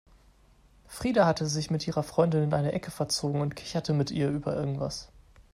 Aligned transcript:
Frida 0.87 1.27
hatte 1.27 1.45
sich 1.45 1.69
mit 1.69 1.85
ihrer 1.87 2.01
Freundin 2.01 2.45
in 2.45 2.53
eine 2.55 2.71
Ecke 2.71 2.89
verzogen 2.89 3.39
und 3.39 3.55
kicherte 3.55 3.93
mit 3.93 4.09
ihr 4.09 4.29
über 4.31 4.55
irgendwas. 4.55 5.09